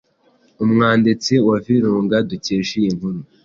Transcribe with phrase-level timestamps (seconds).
[0.63, 3.19] Umwanditsi wa Virunga dukesha iyi nkuru